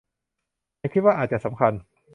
[0.79, 1.73] ฉันคิดว่าอาจจะสำคัญ